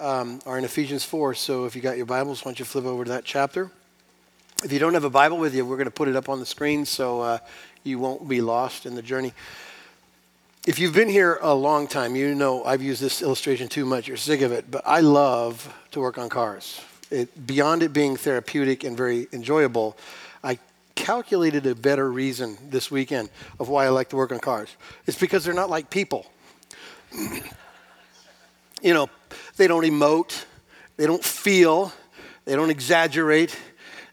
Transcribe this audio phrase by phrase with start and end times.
[0.00, 1.34] um, are in Ephesians 4.
[1.34, 3.70] So if you got your Bibles, why don't you flip over to that chapter?
[4.64, 6.40] If you don't have a Bible with you, we're going to put it up on
[6.40, 7.38] the screen so uh,
[7.84, 9.32] you won't be lost in the journey.
[10.66, 14.08] If you've been here a long time, you know I've used this illustration too much.
[14.08, 16.80] You're sick of it, but I love to work on cars.
[17.10, 19.96] It, beyond it being therapeutic and very enjoyable,
[20.44, 20.58] I
[20.94, 24.68] calculated a better reason this weekend of why I like to work on cars.
[25.06, 26.26] It's because they're not like people.
[28.82, 29.08] you know,
[29.60, 30.46] they don't emote,
[30.96, 31.92] they don't feel,
[32.46, 33.54] they don't exaggerate,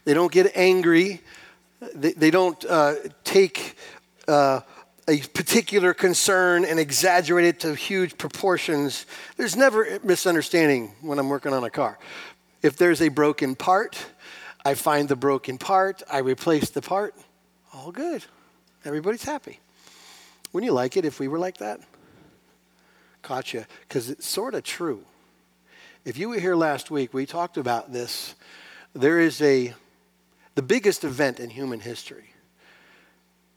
[0.04, 1.22] they don't get angry,
[1.94, 2.94] they, they don't uh,
[3.24, 3.76] take.
[4.28, 4.60] Uh,
[5.08, 9.06] a particular concern and exaggerate it to huge proportions.
[9.38, 11.98] There's never misunderstanding when I'm working on a car.
[12.60, 13.96] If there's a broken part,
[14.66, 17.14] I find the broken part, I replace the part,
[17.72, 18.22] all good.
[18.84, 19.60] Everybody's happy.
[20.52, 21.80] Wouldn't you like it if we were like that?
[23.46, 25.04] You, because it's sort of true.
[26.08, 28.34] If you were here last week, we talked about this.
[28.94, 29.74] There is a,
[30.54, 32.32] the biggest event in human history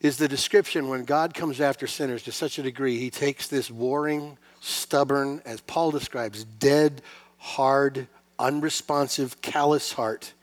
[0.02, 3.72] is the description when God comes after sinners to such a degree, he takes this
[3.72, 7.02] warring, stubborn, as Paul describes, dead,
[7.38, 10.34] hard, unresponsive, callous heart,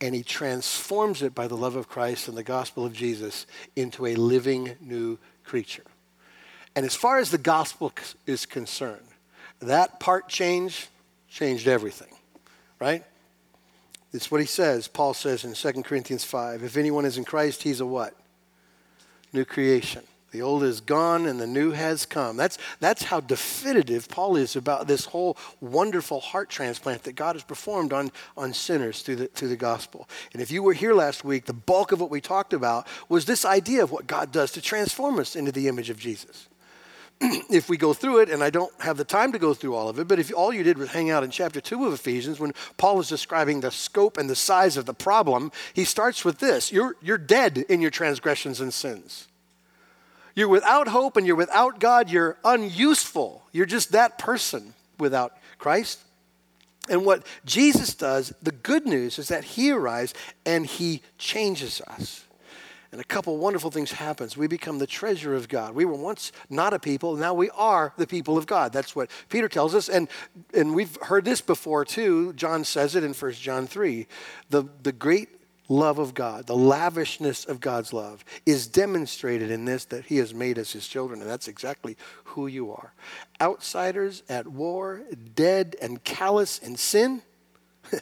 [0.00, 4.06] and he transforms it by the love of Christ and the gospel of Jesus into
[4.06, 5.84] a living new creature.
[6.74, 7.92] And as far as the gospel
[8.26, 9.06] is concerned,
[9.60, 10.88] that part change
[11.28, 12.14] changed everything,
[12.80, 13.04] right?
[14.12, 14.88] It's what he says.
[14.88, 18.14] Paul says in 2 Corinthians 5 if anyone is in Christ, he's a what?
[19.32, 20.02] new creation.
[20.30, 22.36] The old is gone and the new has come.
[22.36, 27.42] That's, that's how definitive Paul is about this whole wonderful heart transplant that God has
[27.42, 30.06] performed on, on sinners through the, through the gospel.
[30.34, 33.24] And if you were here last week, the bulk of what we talked about was
[33.24, 36.48] this idea of what God does to transform us into the image of Jesus.
[37.50, 39.88] if we go through it, and I don't have the time to go through all
[39.88, 42.38] of it, but if all you did was hang out in chapter 2 of Ephesians,
[42.38, 46.38] when Paul is describing the scope and the size of the problem, he starts with
[46.38, 49.26] this You're, you're dead in your transgressions and sins.
[50.34, 52.08] You're without hope and you're without God.
[52.08, 53.42] You're unuseful.
[53.50, 55.98] You're just that person without Christ.
[56.88, 60.14] And what Jesus does, the good news is that he arrives
[60.46, 62.24] and he changes us.
[62.90, 64.36] And a couple wonderful things happens.
[64.36, 65.74] We become the treasure of God.
[65.74, 68.72] We were once not a people, now we are the people of God.
[68.72, 69.88] That's what Peter tells us.
[69.88, 70.08] And,
[70.54, 72.32] and we've heard this before too.
[72.32, 74.06] John says it in 1 John 3.
[74.48, 75.28] The, the great
[75.68, 80.32] love of God, the lavishness of God's love, is demonstrated in this that He has
[80.32, 82.94] made us His children, and that's exactly who you are.
[83.40, 85.02] Outsiders at war,
[85.34, 87.22] dead and callous in sin,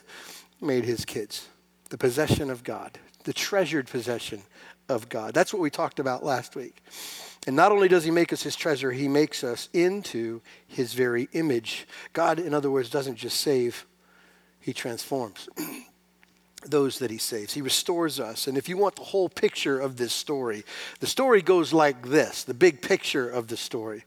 [0.60, 1.48] made His kids,
[1.90, 4.42] the possession of God, the treasured possession
[4.88, 5.34] of God.
[5.34, 6.82] That's what we talked about last week.
[7.46, 11.28] And not only does he make us his treasure, he makes us into his very
[11.32, 11.86] image.
[12.12, 13.86] God, in other words, doesn't just save,
[14.60, 15.48] he transforms.
[16.64, 17.54] those that he saves.
[17.54, 18.48] He restores us.
[18.48, 20.64] And if you want the whole picture of this story,
[20.98, 24.04] the story goes like this the big picture of the story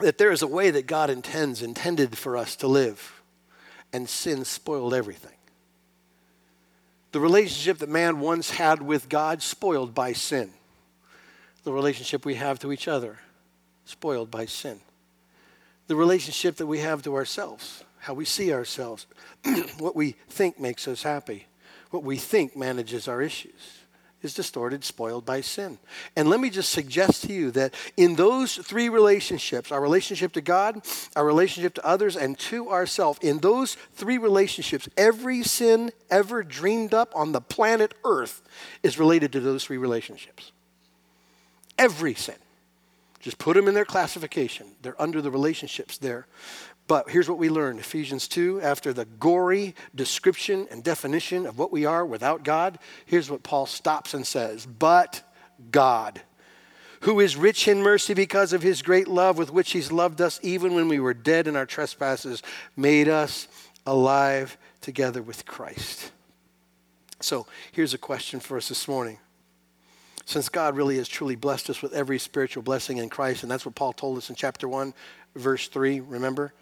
[0.00, 3.20] that there is a way that God intends, intended for us to live,
[3.92, 5.37] and sin spoiled everything.
[7.18, 10.52] The relationship that man once had with God, spoiled by sin.
[11.64, 13.18] The relationship we have to each other,
[13.84, 14.78] spoiled by sin.
[15.88, 19.08] The relationship that we have to ourselves, how we see ourselves,
[19.80, 21.48] what we think makes us happy,
[21.90, 23.77] what we think manages our issues
[24.22, 25.78] is distorted, spoiled by sin.
[26.16, 30.40] And let me just suggest to you that in those three relationships, our relationship to
[30.40, 30.84] God,
[31.14, 36.94] our relationship to others, and to ourselves, in those three relationships, every sin ever dreamed
[36.94, 38.42] up on the planet Earth
[38.82, 40.52] is related to those three relationships.
[41.78, 42.34] Every sin.
[43.20, 44.66] Just put them in their classification.
[44.82, 46.26] They're under the relationships there.
[46.88, 51.70] But here's what we learned Ephesians 2, after the gory description and definition of what
[51.70, 55.22] we are without God, here's what Paul stops and says But
[55.70, 56.22] God,
[57.00, 60.40] who is rich in mercy because of his great love with which he's loved us,
[60.42, 62.42] even when we were dead in our trespasses,
[62.74, 63.48] made us
[63.86, 66.10] alive together with Christ.
[67.20, 69.18] So here's a question for us this morning.
[70.24, 73.66] Since God really has truly blessed us with every spiritual blessing in Christ, and that's
[73.66, 74.94] what Paul told us in chapter 1,
[75.34, 76.54] verse 3, remember?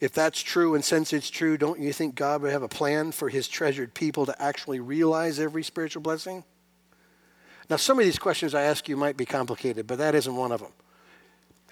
[0.00, 3.12] If that's true, and since it's true, don't you think God would have a plan
[3.12, 6.42] for his treasured people to actually realize every spiritual blessing?
[7.68, 10.52] Now, some of these questions I ask you might be complicated, but that isn't one
[10.52, 10.72] of them.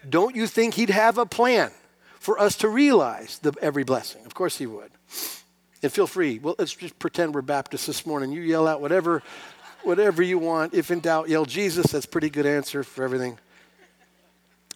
[0.08, 1.72] Don't you think he'd have a plan
[2.20, 4.25] for us to realize the, every blessing?
[4.26, 4.90] Of course he would.
[5.82, 6.38] And feel free.
[6.38, 8.30] Well, let's just pretend we're Baptists this morning.
[8.30, 9.22] You yell out whatever,
[9.82, 10.75] whatever you want.
[10.75, 11.92] If in doubt, yell Jesus.
[11.92, 13.38] That's pretty good answer for everything.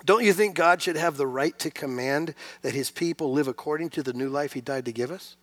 [0.05, 3.91] Don't you think God should have the right to command that his people live according
[3.91, 5.37] to the new life he died to give us?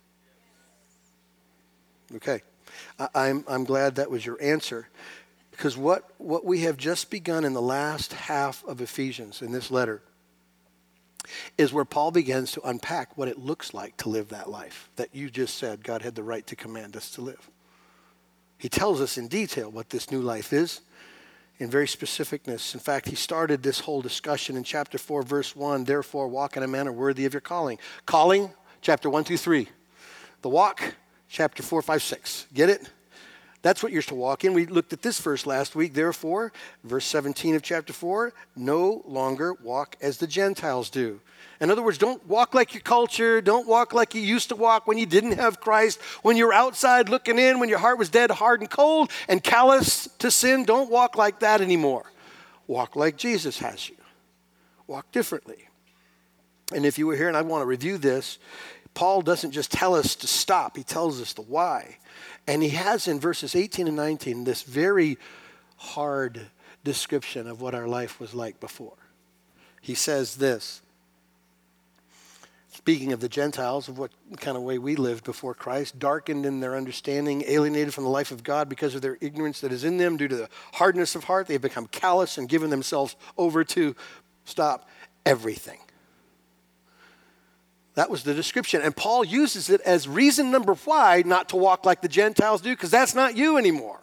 [2.16, 2.42] Okay.
[3.14, 4.88] I, am I'm glad that was your answer.
[5.50, 9.70] Because what, what we have just begun in the last half of Ephesians in this
[9.70, 10.02] letter
[11.58, 15.14] is where Paul begins to unpack what it looks like to live that life that
[15.14, 17.50] you just said God had the right to command us to live.
[18.58, 20.80] He tells us in detail what this new life is
[21.60, 22.74] in very specificness.
[22.74, 25.84] In fact, he started this whole discussion in chapter 4, verse 1.
[25.84, 27.78] Therefore, walk in a manner worthy of your calling.
[28.06, 29.68] Calling, chapter 1 through 3.
[30.40, 30.94] The walk,
[31.28, 32.46] chapter 4, 5, 6.
[32.54, 32.90] Get it?
[33.62, 34.54] That's what you're to walk in.
[34.54, 35.92] We looked at this verse last week.
[35.92, 36.50] Therefore,
[36.82, 41.20] verse 17 of chapter 4, no longer walk as the Gentiles do.
[41.60, 43.42] In other words, don't walk like your culture.
[43.42, 46.00] Don't walk like you used to walk when you didn't have Christ.
[46.22, 49.42] When you were outside looking in, when your heart was dead, hard, and cold, and
[49.42, 50.64] callous to sin.
[50.64, 52.10] Don't walk like that anymore.
[52.66, 53.96] Walk like Jesus has you.
[54.86, 55.68] Walk differently.
[56.72, 58.38] And if you were here and I want to review this,
[59.00, 61.96] Paul doesn't just tell us to stop, he tells us the why.
[62.46, 65.16] And he has in verses 18 and 19 this very
[65.78, 66.48] hard
[66.84, 68.98] description of what our life was like before.
[69.80, 70.82] He says this
[72.74, 76.60] speaking of the Gentiles, of what kind of way we lived before Christ, darkened in
[76.60, 79.96] their understanding, alienated from the life of God because of their ignorance that is in
[79.96, 81.46] them due to the hardness of heart.
[81.46, 83.96] They've become callous and given themselves over to,
[84.44, 84.86] stop,
[85.24, 85.78] everything.
[87.94, 88.82] That was the description.
[88.82, 92.70] And Paul uses it as reason number why not to walk like the Gentiles do,
[92.70, 93.96] because that's not you anymore.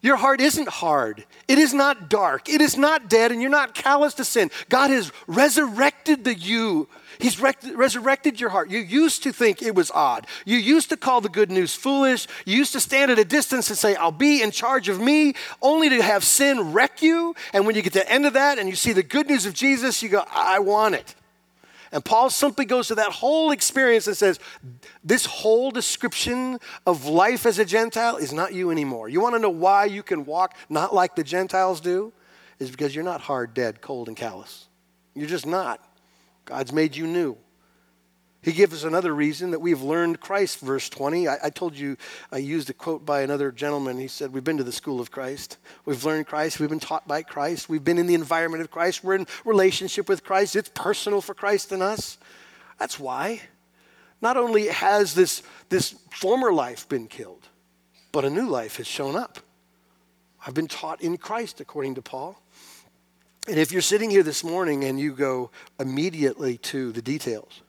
[0.00, 1.24] Your heart isn't hard.
[1.48, 2.48] It is not dark.
[2.48, 4.50] It is not dead, and you're not callous to sin.
[4.68, 6.88] God has resurrected the you.
[7.18, 8.70] He's resurrected your heart.
[8.70, 10.28] You used to think it was odd.
[10.44, 12.28] You used to call the good news foolish.
[12.44, 15.34] You used to stand at a distance and say, I'll be in charge of me,
[15.60, 17.34] only to have sin wreck you.
[17.52, 19.46] And when you get to the end of that and you see the good news
[19.46, 21.16] of Jesus, you go, I want it.
[21.92, 24.38] And Paul simply goes to that whole experience and says,
[25.02, 29.08] This whole description of life as a Gentile is not you anymore.
[29.08, 32.12] You want to know why you can walk not like the Gentiles do?
[32.58, 34.68] Is because you're not hard, dead, cold, and callous.
[35.14, 35.80] You're just not.
[36.44, 37.36] God's made you new.
[38.40, 41.26] He gives us another reason that we've learned Christ, verse 20.
[41.26, 41.96] I, I, told you,
[42.30, 43.98] I used a quote by another gentleman.
[43.98, 45.56] He said, We've been to the school of Christ.
[45.84, 46.60] We've learned Christ.
[46.60, 47.68] We've been taught by Christ.
[47.68, 49.02] We've been in the environment of Christ.
[49.02, 50.54] We're in relationship with Christ.
[50.54, 52.16] It's personal for Christ and us.
[52.78, 53.42] That's why.
[54.20, 57.48] Not only has this, this former life been killed,
[58.12, 59.40] but a new life has shown up.
[60.46, 62.40] I've been taught in Christ, according to Paul.
[63.48, 65.50] And if you're sitting here this morning and you go
[65.80, 67.62] immediately to the details,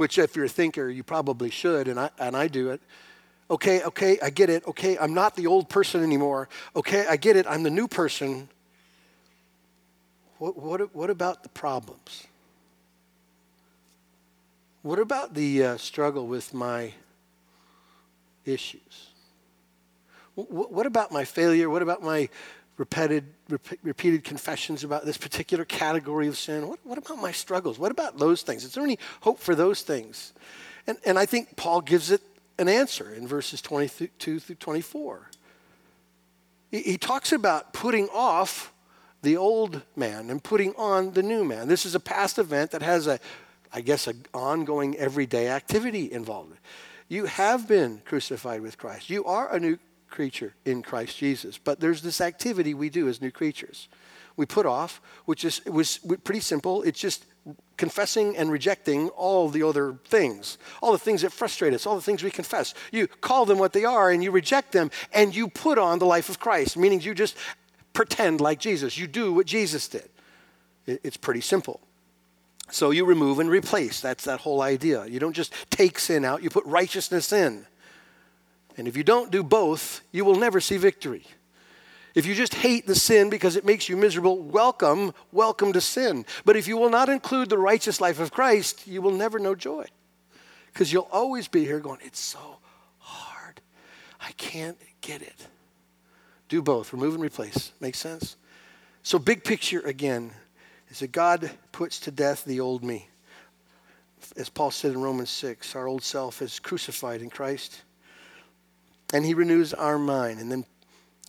[0.00, 2.80] which if you're a thinker, you probably should, and I, and I do it.
[3.50, 4.66] Okay, okay, I get it.
[4.66, 6.48] Okay, I'm not the old person anymore.
[6.74, 7.46] Okay, I get it.
[7.46, 8.48] I'm the new person.
[10.38, 12.26] What, what, what about the problems?
[14.80, 16.94] What about the uh, struggle with my
[18.46, 19.10] issues?
[20.34, 21.68] What, what about my failure?
[21.68, 22.30] What about my
[22.80, 26.66] repeated, rep- repeated confessions about this particular category of sin?
[26.66, 27.78] What, what about my struggles?
[27.78, 28.64] What about those things?
[28.64, 30.32] Is there any hope for those things?
[30.86, 32.22] And, and I think Paul gives it
[32.58, 35.30] an answer in verses 22 through 24.
[36.70, 38.72] He, he talks about putting off
[39.20, 41.68] the old man and putting on the new man.
[41.68, 43.20] This is a past event that has a,
[43.74, 46.56] I guess, an ongoing everyday activity involved.
[47.08, 49.10] You have been crucified with Christ.
[49.10, 49.78] You are a new
[50.10, 51.58] creature in Christ Jesus.
[51.58, 53.88] But there's this activity we do as new creatures.
[54.36, 56.82] We put off, which is it was pretty simple.
[56.82, 57.26] It's just
[57.76, 62.02] confessing and rejecting all the other things, all the things that frustrate us, all the
[62.02, 62.74] things we confess.
[62.92, 66.06] You call them what they are and you reject them and you put on the
[66.06, 67.36] life of Christ, meaning you just
[67.92, 68.98] pretend like Jesus.
[68.98, 70.08] You do what Jesus did.
[70.86, 71.80] It's pretty simple.
[72.70, 74.00] So you remove and replace.
[74.00, 75.06] That's that whole idea.
[75.06, 77.66] You don't just take sin out, you put righteousness in.
[78.80, 81.26] And if you don't do both, you will never see victory.
[82.14, 86.24] If you just hate the sin because it makes you miserable, welcome, welcome to sin.
[86.46, 89.54] But if you will not include the righteous life of Christ, you will never know
[89.54, 89.84] joy.
[90.72, 92.56] Because you'll always be here going, it's so
[93.00, 93.60] hard.
[94.18, 95.46] I can't get it.
[96.48, 97.72] Do both, remove and replace.
[97.80, 98.36] Makes sense?
[99.02, 100.30] So, big picture again
[100.88, 103.10] is that God puts to death the old me.
[104.38, 107.82] As Paul said in Romans 6, our old self is crucified in Christ.
[109.12, 110.40] And he renews our mind.
[110.40, 110.64] And then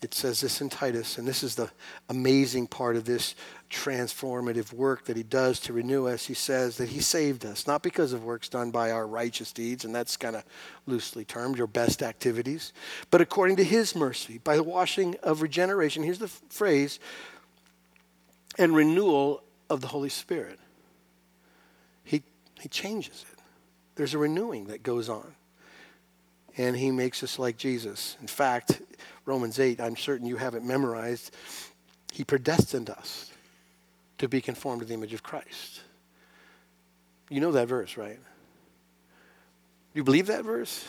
[0.01, 1.69] it says this in Titus, and this is the
[2.09, 3.35] amazing part of this
[3.69, 6.25] transformative work that he does to renew us.
[6.25, 9.85] He says that he saved us, not because of works done by our righteous deeds,
[9.85, 10.43] and that's kind of
[10.87, 12.73] loosely termed, your best activities,
[13.11, 16.01] but according to his mercy, by the washing of regeneration.
[16.01, 16.99] Here's the phrase
[18.57, 20.57] and renewal of the Holy Spirit.
[22.03, 22.23] He,
[22.59, 23.39] he changes it.
[23.95, 25.35] There's a renewing that goes on.
[26.57, 28.17] And he makes us like Jesus.
[28.21, 28.81] In fact,
[29.25, 31.33] Romans 8, I'm certain you have it memorized.
[32.11, 33.31] He predestined us
[34.17, 35.81] to be conformed to the image of Christ.
[37.29, 38.19] You know that verse, right?
[39.93, 40.85] You believe that verse?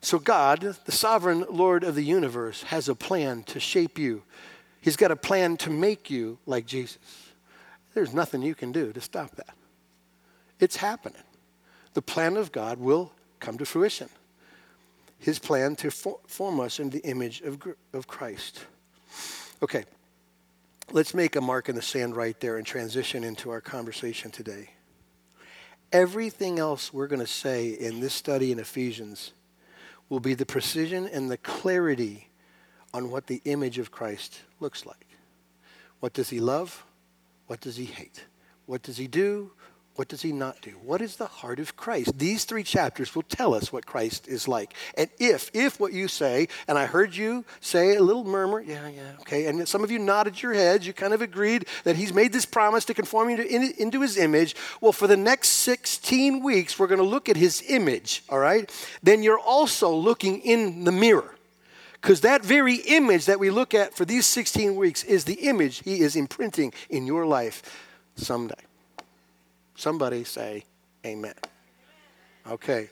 [0.00, 4.24] So, God, the sovereign Lord of the universe, has a plan to shape you.
[4.80, 6.98] He's got a plan to make you like Jesus.
[7.94, 9.54] There's nothing you can do to stop that.
[10.58, 11.22] It's happening.
[11.94, 14.08] The plan of God will come to fruition.
[15.22, 17.56] His plan to form us in the image of,
[17.92, 18.66] of Christ.
[19.62, 19.84] Okay,
[20.90, 24.70] let's make a mark in the sand right there and transition into our conversation today.
[25.92, 29.32] Everything else we're going to say in this study in Ephesians
[30.08, 32.28] will be the precision and the clarity
[32.92, 35.06] on what the image of Christ looks like.
[36.00, 36.84] What does he love?
[37.46, 38.24] What does he hate?
[38.66, 39.52] What does he do?
[39.94, 40.70] What does he not do?
[40.82, 42.18] What is the heart of Christ?
[42.18, 44.72] These three chapters will tell us what Christ is like.
[44.96, 48.88] And if, if what you say, and I heard you say a little murmur, yeah,
[48.88, 52.14] yeah, okay, and some of you nodded your heads, you kind of agreed that he's
[52.14, 54.56] made this promise to conform you to, in, into his image.
[54.80, 58.72] Well, for the next 16 weeks, we're going to look at his image, all right?
[59.02, 61.34] Then you're also looking in the mirror.
[62.00, 65.82] Because that very image that we look at for these 16 weeks is the image
[65.84, 67.62] he is imprinting in your life
[68.16, 68.54] someday.
[69.82, 70.62] Somebody say
[71.04, 71.34] amen.
[72.48, 72.88] Okay.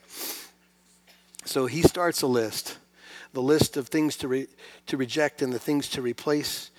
[1.45, 2.79] So he starts a list,
[3.33, 4.49] the list of things to, re-
[4.89, 6.73] to reject and the things to replace.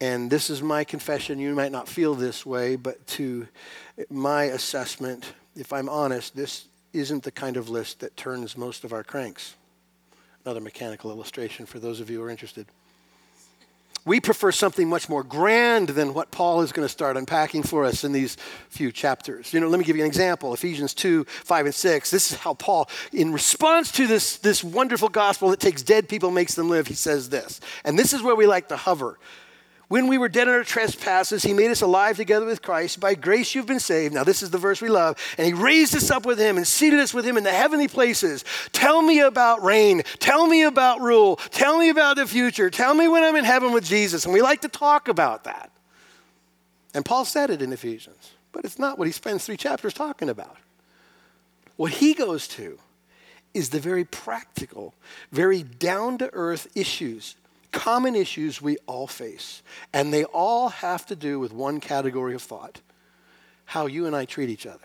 [0.00, 1.38] And this is my confession.
[1.38, 3.46] You might not feel this way, but to
[4.10, 8.92] my assessment, if I'm honest, this isn't the kind of list that turns most of
[8.92, 9.54] our cranks.
[10.44, 12.66] Another mechanical illustration for those of you who are interested.
[14.04, 17.84] We prefer something much more grand than what Paul is going to start unpacking for
[17.84, 18.36] us in these
[18.68, 19.52] few chapters.
[19.52, 22.10] You know, let me give you an example Ephesians 2 5 and 6.
[22.10, 26.32] This is how Paul, in response to this, this wonderful gospel that takes dead people,
[26.32, 27.60] makes them live, he says this.
[27.84, 29.18] And this is where we like to hover.
[29.92, 32.98] When we were dead in our trespasses, he made us alive together with Christ.
[32.98, 34.14] By grace you've been saved.
[34.14, 35.18] Now, this is the verse we love.
[35.36, 37.88] And he raised us up with him and seated us with him in the heavenly
[37.88, 38.42] places.
[38.72, 40.00] Tell me about reign.
[40.18, 41.36] Tell me about rule.
[41.36, 42.70] Tell me about the future.
[42.70, 44.24] Tell me when I'm in heaven with Jesus.
[44.24, 45.70] And we like to talk about that.
[46.94, 50.30] And Paul said it in Ephesians, but it's not what he spends three chapters talking
[50.30, 50.56] about.
[51.76, 52.78] What he goes to
[53.52, 54.94] is the very practical,
[55.32, 57.36] very down to earth issues
[57.72, 59.62] common issues we all face,
[59.92, 62.80] and they all have to do with one category of thought
[63.64, 64.84] how you and I treat each other.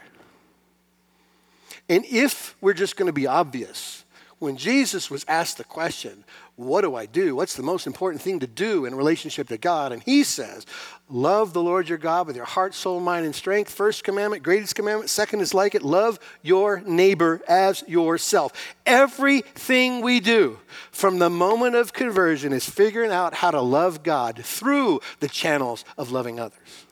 [1.89, 4.06] And if we're just going to be obvious,
[4.39, 6.24] when Jesus was asked the question,
[6.56, 7.36] What do I do?
[7.36, 9.91] What's the most important thing to do in relationship to God?
[9.91, 10.65] And he says,
[11.10, 13.72] Love the Lord your God with your heart, soul, mind, and strength.
[13.72, 15.10] First commandment, greatest commandment.
[15.10, 18.75] Second is like it love your neighbor as yourself.
[18.86, 20.60] Everything we do
[20.91, 25.84] from the moment of conversion is figuring out how to love God through the channels
[25.98, 26.87] of loving others.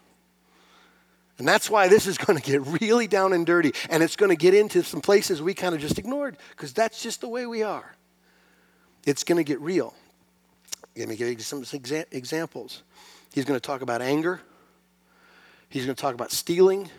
[1.38, 3.74] And that's why this is going to get really down and dirty.
[3.90, 7.02] And it's going to get into some places we kind of just ignored because that's
[7.02, 7.96] just the way we are.
[9.06, 9.94] It's going to get real.
[10.98, 12.84] Let me give you some exa- examples.
[13.34, 14.42] He's going to talk about anger,
[15.68, 16.90] he's going to talk about stealing,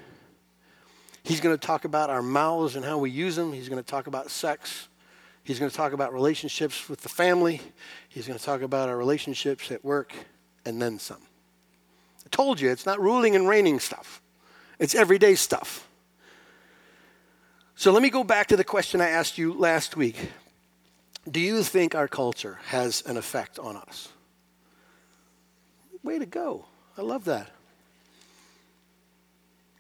[1.23, 3.89] he's going to talk about our mouths and how we use them, he's going to
[3.89, 4.89] talk about sex.
[5.47, 7.61] He's going to talk about relationships with the family.
[8.09, 10.13] He's going to talk about our relationships at work
[10.65, 11.23] and then some.
[12.25, 14.21] I told you, it's not ruling and reigning stuff.
[14.79, 15.89] It's everyday stuff.
[17.75, 20.31] So let me go back to the question I asked you last week.
[21.31, 24.09] Do you think our culture has an effect on us?
[26.03, 26.67] Way to go.
[26.97, 27.51] I love that.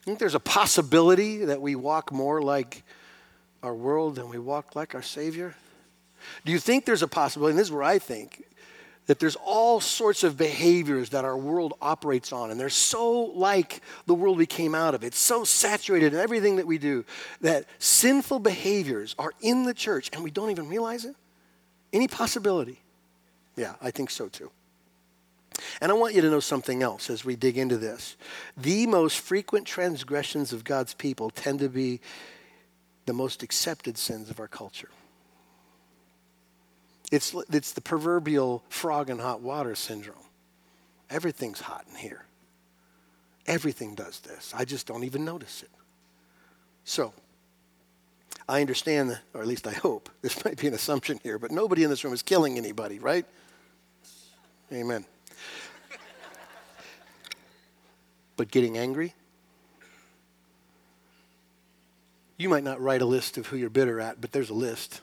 [0.00, 2.82] I think there's a possibility that we walk more like
[3.62, 5.54] our world than we walk like our Savior?
[6.44, 8.44] Do you think there's a possibility, and this is where I think,
[9.06, 13.80] that there's all sorts of behaviors that our world operates on, and they're so like
[14.06, 15.04] the world we came out of.
[15.04, 17.04] It's so saturated in everything that we do
[17.40, 21.14] that sinful behaviors are in the church and we don't even realize it?
[21.92, 22.80] Any possibility?
[23.56, 24.50] Yeah, I think so too.
[25.80, 28.16] And I want you to know something else as we dig into this.
[28.56, 32.00] The most frequent transgressions of God's people tend to be
[33.06, 34.90] the most accepted sins of our culture.
[37.12, 40.16] It's, it's the proverbial frog in hot water syndrome.
[41.08, 42.24] Everything's hot in here.
[43.46, 44.52] Everything does this.
[44.56, 45.70] I just don't even notice it.
[46.84, 47.12] So,
[48.48, 51.84] I understand, or at least I hope, this might be an assumption here, but nobody
[51.84, 53.24] in this room is killing anybody, right?
[54.72, 55.04] Amen.
[58.36, 59.14] but getting angry?
[62.36, 65.00] You might not write a list of who you're bitter at, but there's a list.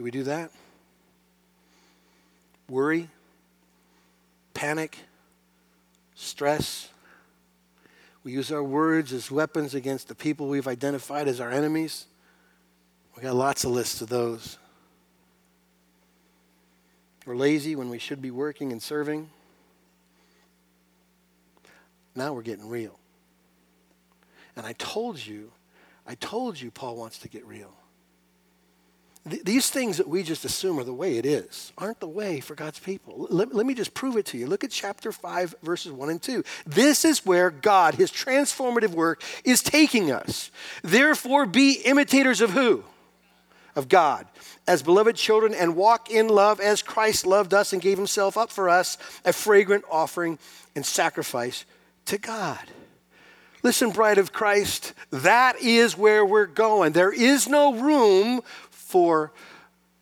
[0.00, 0.50] Do we do that?
[2.70, 3.10] Worry,
[4.54, 4.96] panic,
[6.14, 6.88] stress.
[8.24, 12.06] We use our words as weapons against the people we've identified as our enemies.
[13.14, 14.56] We got lots of lists of those.
[17.26, 19.28] We're lazy when we should be working and serving.
[22.14, 22.98] Now we're getting real.
[24.56, 25.52] And I told you,
[26.06, 27.74] I told you Paul wants to get real.
[29.28, 32.40] Th- these things that we just assume are the way it is aren't the way
[32.40, 33.26] for God's people.
[33.30, 34.46] Let, let me just prove it to you.
[34.46, 36.42] Look at chapter 5, verses 1 and 2.
[36.66, 40.50] This is where God, his transformative work, is taking us.
[40.82, 42.84] Therefore, be imitators of who?
[43.76, 44.26] Of God,
[44.66, 48.50] as beloved children, and walk in love as Christ loved us and gave himself up
[48.50, 50.38] for us, a fragrant offering
[50.74, 51.66] and sacrifice
[52.06, 52.58] to God.
[53.62, 56.92] Listen, bride of Christ, that is where we're going.
[56.92, 58.40] There is no room
[58.90, 59.32] for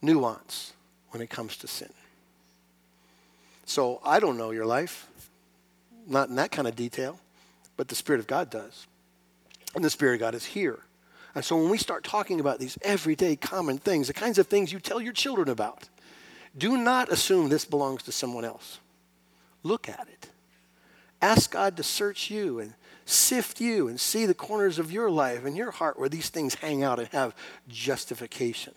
[0.00, 0.72] nuance
[1.10, 1.92] when it comes to sin.
[3.66, 5.06] So I don't know your life,
[6.06, 7.20] not in that kind of detail,
[7.76, 8.86] but the Spirit of God does.
[9.74, 10.78] And the Spirit of God is here.
[11.34, 14.72] And so when we start talking about these everyday common things, the kinds of things
[14.72, 15.90] you tell your children about,
[16.56, 18.78] do not assume this belongs to someone else.
[19.62, 20.30] Look at it.
[21.20, 22.72] Ask God to search you and
[23.08, 26.54] sift you and see the corners of your life and your heart where these things
[26.56, 27.34] hang out and have
[27.68, 28.74] justification.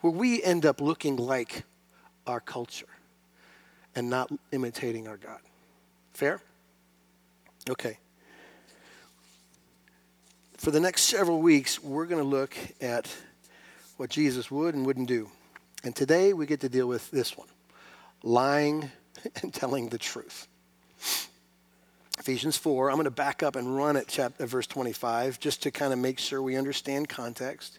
[0.00, 1.64] Where we end up looking like
[2.26, 2.86] our culture
[3.94, 5.40] and not imitating our God.
[6.12, 6.40] Fair?
[7.68, 7.98] Okay.
[10.56, 13.14] For the next several weeks, we're going to look at
[13.96, 15.30] what Jesus would and wouldn't do.
[15.84, 17.48] And today we get to deal with this one
[18.22, 18.90] lying
[19.42, 20.48] and telling the truth.
[22.18, 22.90] Ephesians 4.
[22.90, 25.92] I'm going to back up and run at chapter, uh, verse 25 just to kind
[25.92, 27.78] of make sure we understand context.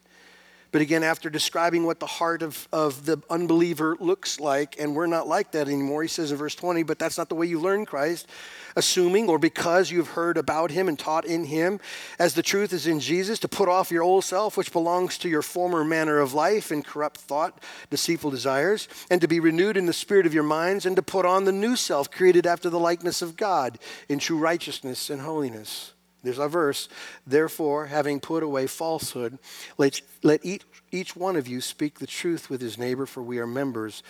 [0.71, 5.07] But again, after describing what the heart of, of the unbeliever looks like, and we're
[5.07, 7.59] not like that anymore, he says in verse 20, but that's not the way you
[7.59, 8.27] learn Christ,
[8.75, 11.79] assuming or because you've heard about him and taught in him,
[12.19, 15.29] as the truth is in Jesus, to put off your old self, which belongs to
[15.29, 19.87] your former manner of life and corrupt thought, deceitful desires, and to be renewed in
[19.87, 22.79] the spirit of your minds, and to put on the new self, created after the
[22.79, 25.93] likeness of God, in true righteousness and holiness.
[26.23, 26.89] There's our verse.
[27.25, 29.39] Therefore, having put away falsehood,
[29.77, 33.39] let, let each, each one of you speak the truth with his neighbor, for we
[33.39, 34.03] are members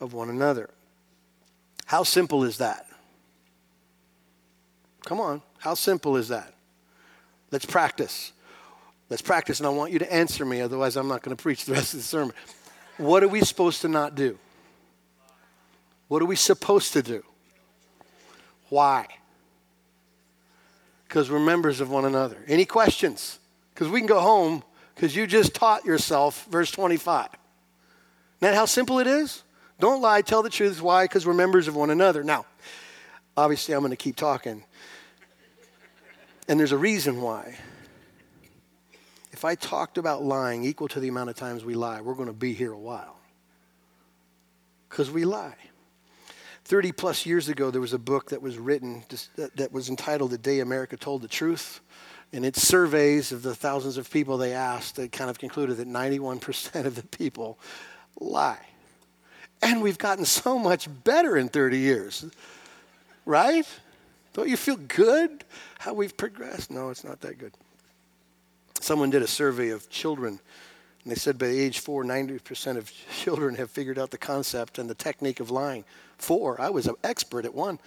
[0.00, 0.70] of one another.
[1.86, 2.86] How simple is that?
[5.04, 5.42] Come on.
[5.58, 6.54] How simple is that?
[7.50, 8.32] Let's practice.
[9.10, 11.66] Let's practice, and I want you to answer me, otherwise, I'm not going to preach
[11.66, 12.34] the rest of the sermon.
[12.96, 14.38] What are we supposed to not do?
[16.08, 17.22] What are we supposed to do?
[18.68, 19.06] Why?
[21.12, 22.38] Because we're members of one another.
[22.48, 23.38] Any questions?
[23.74, 27.26] Because we can go home because you just taught yourself verse 25.
[27.26, 27.38] Isn't
[28.40, 29.42] that how simple it is?
[29.78, 30.80] Don't lie, tell the truth.
[30.80, 31.04] Why?
[31.04, 32.24] Because we're members of one another.
[32.24, 32.46] Now,
[33.36, 34.64] obviously, I'm going to keep talking.
[36.48, 37.58] And there's a reason why.
[39.32, 42.28] If I talked about lying equal to the amount of times we lie, we're going
[42.28, 43.18] to be here a while.
[44.88, 45.56] Because we lie.
[46.72, 49.04] 30 plus years ago, there was a book that was written
[49.56, 51.82] that was entitled The Day America Told the Truth.
[52.32, 55.86] And its surveys of the thousands of people they asked, they kind of concluded that
[55.86, 57.58] 91% of the people
[58.18, 58.64] lie.
[59.60, 62.24] And we've gotten so much better in 30 years,
[63.26, 63.68] right?
[64.32, 65.44] Don't you feel good
[65.78, 66.70] how we've progressed?
[66.70, 67.52] No, it's not that good.
[68.80, 70.40] Someone did a survey of children
[71.04, 74.88] and they said by age four, 90% of children have figured out the concept and
[74.88, 75.84] the technique of lying.
[76.18, 77.78] Four, I was an expert at one.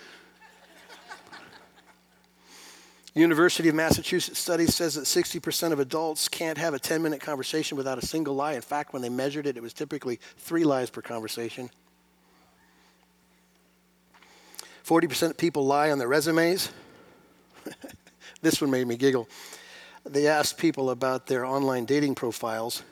[3.18, 7.78] University of Massachusetts study says that 60% of adults can't have a 10 minute conversation
[7.78, 8.54] without a single lie.
[8.54, 11.70] In fact, when they measured it, it was typically three lies per conversation.
[14.86, 16.72] 40% of people lie on their resumes.
[18.42, 19.30] this one made me giggle.
[20.04, 22.84] They asked people about their online dating profiles.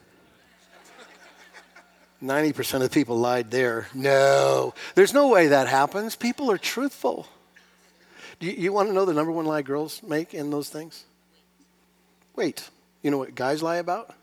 [2.23, 3.87] 90% of the people lied there.
[3.93, 6.15] No, there's no way that happens.
[6.15, 7.27] People are truthful.
[8.39, 11.03] Do you, you want to know the number one lie girls make in those things?
[12.35, 12.69] Wait,
[13.01, 14.15] you know what guys lie about?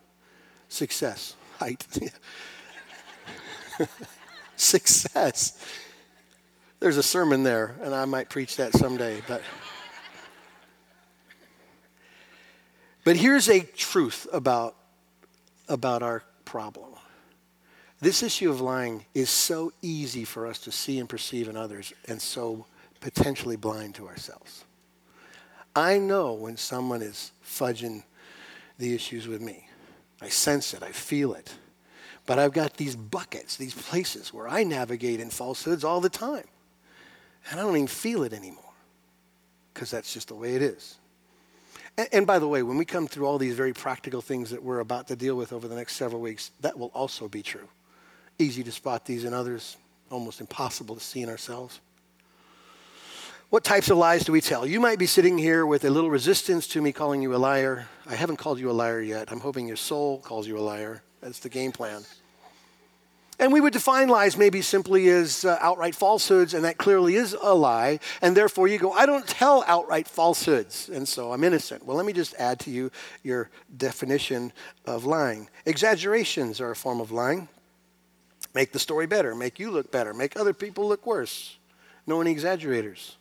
[0.69, 1.87] Success, height.
[4.57, 5.63] Success.
[6.81, 9.43] There's a sermon there, and I might preach that someday, but.
[13.05, 14.77] But here's a truth about,
[15.69, 16.91] about our problem.
[18.01, 21.93] This issue of lying is so easy for us to see and perceive in others
[22.09, 22.65] and so
[23.01, 24.65] potentially blind to ourselves.
[25.77, 28.03] I know when someone is fudging
[28.79, 29.69] the issues with me.
[30.23, 31.55] I sense it, I feel it.
[32.27, 36.45] But I've got these buckets, these places where I navigate in falsehoods all the time.
[37.51, 38.65] And I don't even feel it anymore
[39.73, 40.97] because that's just the way it is.
[42.13, 44.79] And, by the way, when we come through all these very practical things that we're
[44.79, 47.69] about to deal with over the next several weeks, that will also be true.
[48.41, 49.77] Easy to spot these in others,
[50.11, 51.79] almost impossible to see in ourselves.
[53.51, 54.65] What types of lies do we tell?
[54.65, 57.87] You might be sitting here with a little resistance to me calling you a liar.
[58.07, 59.31] I haven't called you a liar yet.
[59.31, 61.03] I'm hoping your soul calls you a liar.
[61.21, 62.03] That's the game plan.
[63.39, 67.37] And we would define lies maybe simply as uh, outright falsehoods, and that clearly is
[67.43, 68.01] a lie.
[68.23, 71.85] And therefore, you go, I don't tell outright falsehoods, and so I'm innocent.
[71.85, 72.91] Well, let me just add to you
[73.23, 74.51] your definition
[74.87, 75.51] of lying.
[75.67, 77.47] Exaggerations are a form of lying.
[78.55, 81.57] Make the story better, make you look better, make other people look worse.
[82.07, 83.17] No any exaggerators?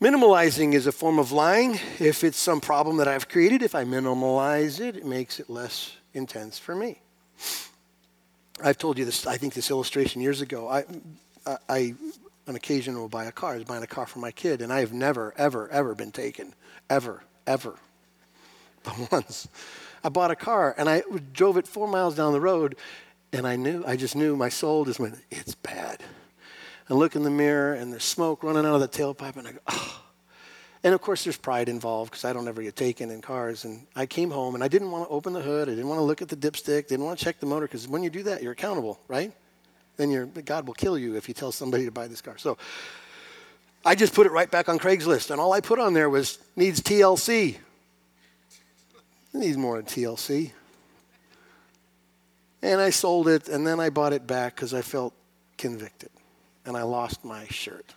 [0.00, 1.78] Minimalizing is a form of lying.
[1.98, 5.94] If it's some problem that I've created, if I minimalize it, it makes it less
[6.14, 7.00] intense for me.
[8.62, 10.68] I've told you this, I think this illustration years ago.
[10.68, 10.84] I,
[11.68, 11.94] I,
[12.48, 13.52] on occasion, will buy a car.
[13.52, 16.12] I was buying a car for my kid, and I have never, ever, ever been
[16.12, 16.54] taken.
[16.88, 17.74] Ever, ever.
[18.82, 19.46] But once,
[20.02, 21.02] I bought a car, and I
[21.34, 22.76] drove it four miles down the road,
[23.32, 26.02] and I knew, I just knew my soul just went, it's bad
[26.88, 29.52] and look in the mirror and there's smoke running out of the tailpipe and I
[29.52, 30.02] go, oh.
[30.82, 33.66] And of course, there's pride involved because I don't ever get taken in cars.
[33.66, 35.68] And I came home and I didn't want to open the hood.
[35.68, 36.88] I didn't want to look at the dipstick.
[36.88, 39.30] Didn't want to check the motor because when you do that, you're accountable, right?
[39.98, 42.38] Then you God will kill you if you tell somebody to buy this car.
[42.38, 42.56] So
[43.84, 45.30] I just put it right back on Craigslist.
[45.30, 47.56] And all I put on there was needs TLC.
[47.56, 47.60] It
[49.34, 50.52] needs more than TLC.
[52.62, 55.14] And I sold it and then I bought it back because I felt
[55.56, 56.10] convicted
[56.64, 57.94] and I lost my shirt.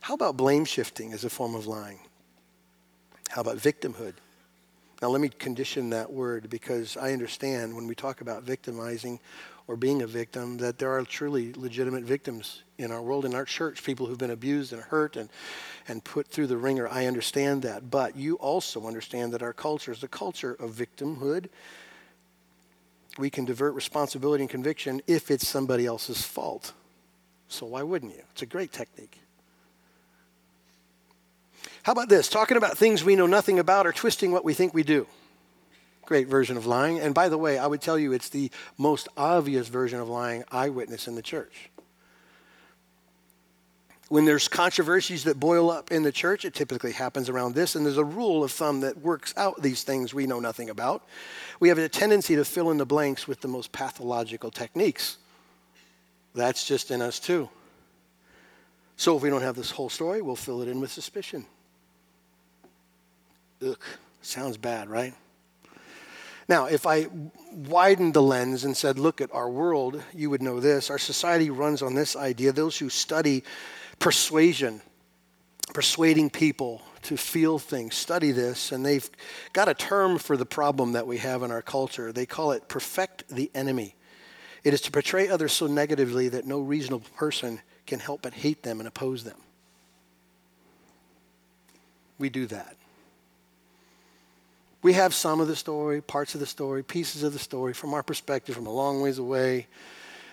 [0.00, 2.00] How about blame shifting as a form of lying?
[3.30, 4.14] How about victimhood?
[5.00, 9.20] Now, let me condition that word because I understand when we talk about victimizing
[9.66, 13.44] or being a victim that there are truly legitimate victims in our world, in our
[13.44, 15.30] church, people who've been abused and hurt and,
[15.88, 16.88] and put through the wringer.
[16.88, 17.90] I understand that.
[17.90, 21.48] But you also understand that our culture is a culture of victimhood
[23.18, 26.72] we can divert responsibility and conviction if it's somebody else's fault.
[27.48, 28.22] So why wouldn't you?
[28.32, 29.20] It's a great technique.
[31.84, 32.28] How about this?
[32.28, 35.06] Talking about things we know nothing about or twisting what we think we do.
[36.06, 37.00] Great version of lying.
[37.00, 40.44] And by the way, I would tell you it's the most obvious version of lying
[40.50, 41.70] I witness in the church
[44.08, 47.84] when there's controversies that boil up in the church, it typically happens around this, and
[47.84, 51.02] there's a rule of thumb that works out these things we know nothing about.
[51.58, 55.16] We have a tendency to fill in the blanks with the most pathological techniques.
[56.34, 57.48] That's just in us too.
[58.96, 61.46] So if we don't have this whole story, we'll fill it in with suspicion.
[63.66, 63.78] Ugh,
[64.22, 65.14] sounds bad, right?
[66.48, 67.06] Now, if I
[67.52, 70.90] widened the lens and said, look at our world, you would know this.
[70.90, 72.52] Our society runs on this idea.
[72.52, 73.44] Those who study
[73.98, 74.82] persuasion,
[75.72, 77.94] persuading people to feel things.
[77.94, 79.08] Study this, and they've
[79.52, 82.12] got a term for the problem that we have in our culture.
[82.12, 83.94] They call it perfect the enemy.
[84.64, 88.62] It is to portray others so negatively that no reasonable person can help but hate
[88.62, 89.36] them and oppose them.
[92.18, 92.76] We do that.
[94.84, 97.94] We have some of the story, parts of the story, pieces of the story from
[97.94, 99.66] our perspective from a long ways away.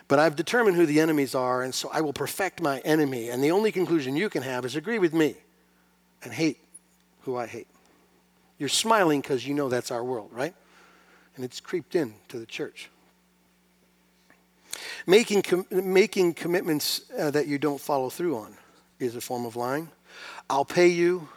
[0.10, 3.30] But I've determined who the enemies are, and so I will perfect my enemy.
[3.30, 5.38] And the only conclusion you can have is agree with me
[6.22, 6.60] and hate
[7.22, 7.68] who I hate.
[8.58, 10.54] You're smiling because you know that's our world, right?
[11.38, 12.90] And it's creeped in to the church.
[15.08, 18.58] Making, com- making commitments uh, that you don't follow through on
[19.00, 19.90] is a form of lying.
[20.50, 21.30] I'll pay you.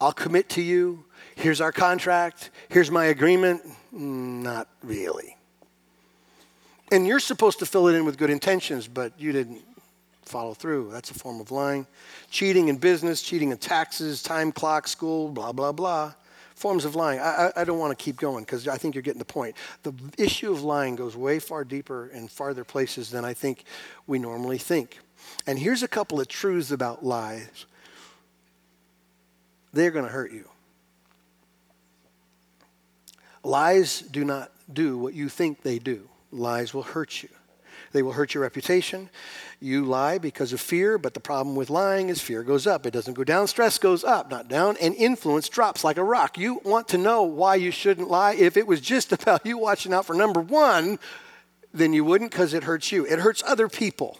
[0.00, 1.04] I'll commit to you.
[1.36, 2.50] Here's our contract.
[2.68, 3.62] Here's my agreement.
[3.94, 5.36] Mm, not really.
[6.92, 9.62] And you're supposed to fill it in with good intentions, but you didn't
[10.22, 10.90] follow through.
[10.92, 11.86] That's a form of lying.
[12.30, 16.14] Cheating in business, cheating in taxes, time clock, school, blah, blah, blah.
[16.54, 17.18] Forms of lying.
[17.18, 19.56] I, I, I don't want to keep going because I think you're getting the point.
[19.82, 23.64] The issue of lying goes way far deeper and farther places than I think
[24.06, 24.98] we normally think.
[25.46, 27.66] And here's a couple of truths about lies
[29.72, 30.48] they're going to hurt you.
[33.44, 37.28] Lies do not do what you think they do lies will hurt you.
[37.92, 39.08] They will hurt your reputation.
[39.60, 42.86] You lie because of fear, but the problem with lying is fear goes up.
[42.86, 43.46] It doesn't go down.
[43.46, 44.76] Stress goes up, not down.
[44.80, 46.36] And influence drops like a rock.
[46.36, 48.34] You want to know why you shouldn't lie.
[48.34, 50.98] If it was just about you watching out for number one,
[51.72, 53.06] then you wouldn't because it hurts you.
[53.06, 54.18] It hurts other people.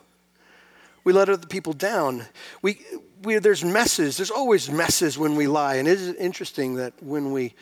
[1.02, 2.26] We let other people down.
[2.62, 2.80] We,
[3.22, 4.16] we, there's messes.
[4.16, 5.76] There's always messes when we lie.
[5.76, 7.54] And it is interesting that when we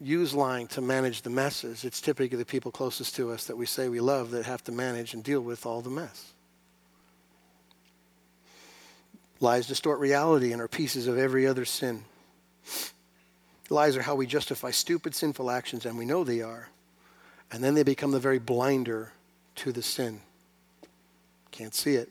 [0.00, 3.66] use lying to manage the messes, it's typically the people closest to us that we
[3.66, 6.32] say we love that have to manage and deal with all the mess.
[9.40, 12.04] Lies distort reality and are pieces of every other sin.
[13.68, 16.68] Lies are how we justify stupid, sinful actions, and we know they are.
[17.50, 19.12] And then they become the very blinder
[19.56, 20.20] to the sin.
[21.50, 22.10] Can't see it.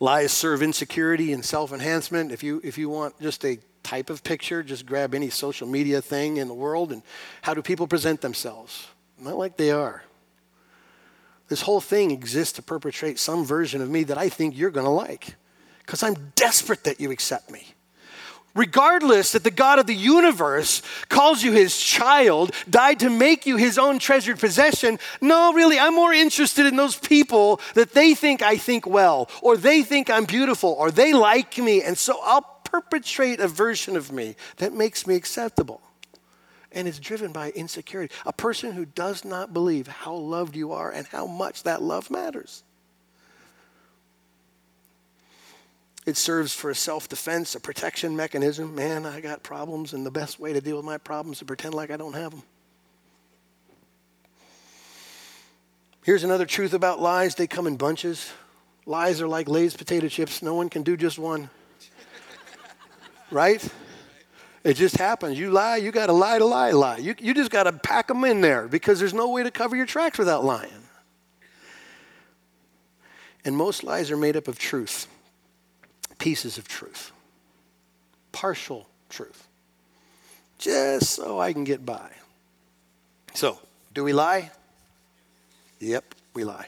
[0.00, 2.32] Lies serve insecurity and self enhancement.
[2.32, 6.02] If you, if you want just a type of picture, just grab any social media
[6.02, 7.02] thing in the world and
[7.40, 8.86] how do people present themselves?
[9.18, 10.02] Not like they are.
[11.48, 14.84] This whole thing exists to perpetrate some version of me that I think you're going
[14.84, 15.36] to like
[15.78, 17.66] because I'm desperate that you accept me
[18.58, 23.56] regardless that the God of the universe calls you his child, died to make you
[23.56, 24.98] his own treasured possession.
[25.20, 29.56] No, really, I'm more interested in those people that they think I think well, or
[29.56, 31.82] they think I'm beautiful, or they like me.
[31.82, 35.80] And so I'll perpetrate a version of me that makes me acceptable.
[36.70, 38.14] And it's driven by insecurity.
[38.26, 42.10] A person who does not believe how loved you are and how much that love
[42.10, 42.62] matters.
[46.04, 48.74] It serves for a self defense, a protection mechanism.
[48.74, 51.44] Man, I got problems, and the best way to deal with my problems is to
[51.44, 52.42] pretend like I don't have them.
[56.02, 58.30] Here's another truth about lies they come in bunches.
[58.86, 61.50] Lies are like Lay's potato chips, no one can do just one.
[63.30, 63.66] Right?
[64.64, 65.38] It just happens.
[65.38, 66.98] You lie, you got to lie to lie, lie.
[66.98, 69.76] You, you just got to pack them in there because there's no way to cover
[69.76, 70.70] your tracks without lying.
[73.44, 75.06] And most lies are made up of truth
[76.18, 77.12] pieces of truth,
[78.32, 79.46] partial truth,
[80.58, 82.10] just so I can get by.
[83.34, 83.58] So,
[83.94, 84.50] do we lie?
[85.78, 86.66] Yep, we lie.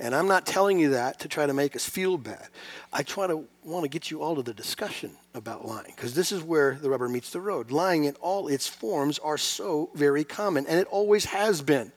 [0.00, 2.48] And I'm not telling you that to try to make us feel bad.
[2.90, 6.32] I try to want to get you all to the discussion about lying because this
[6.32, 7.70] is where the rubber meets the road.
[7.70, 11.92] Lying in all its forms are so very common, and it always has been.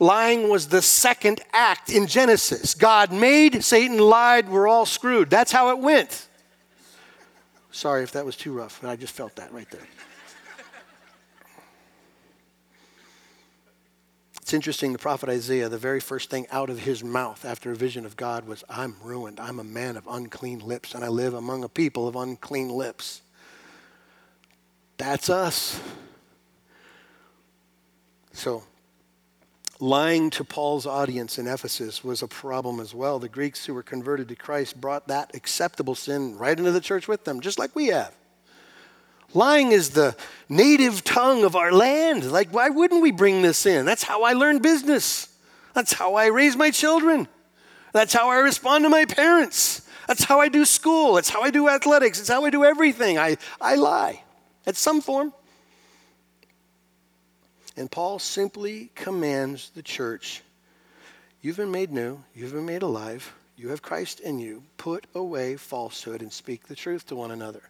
[0.00, 2.74] Lying was the second act in Genesis.
[2.74, 5.30] God made, Satan lied, we're all screwed.
[5.30, 6.26] That's how it went.
[7.70, 9.86] Sorry if that was too rough, but I just felt that right there.
[14.46, 17.74] It's interesting, the prophet Isaiah, the very first thing out of his mouth after a
[17.74, 19.40] vision of God was, I'm ruined.
[19.40, 23.22] I'm a man of unclean lips, and I live among a people of unclean lips.
[24.98, 25.80] That's us.
[28.34, 28.62] So,
[29.80, 33.18] Lying to Paul's audience in Ephesus was a problem as well.
[33.18, 37.08] The Greeks who were converted to Christ brought that acceptable sin right into the church
[37.08, 38.14] with them, just like we have.
[39.36, 40.16] Lying is the
[40.48, 42.24] native tongue of our land.
[42.32, 43.84] Like, why wouldn't we bring this in?
[43.84, 45.28] That's how I learn business.
[45.74, 47.28] That's how I raise my children.
[47.92, 49.86] That's how I respond to my parents.
[50.08, 51.14] That's how I do school.
[51.14, 52.18] That's how I do athletics.
[52.18, 53.18] It's how I do everything.
[53.18, 54.22] I, I lie
[54.66, 55.34] at some form.
[57.76, 60.42] And Paul simply commands the church
[61.42, 64.64] You've been made new, you've been made alive, you have Christ in you.
[64.78, 67.62] Put away falsehood and speak the truth to one another.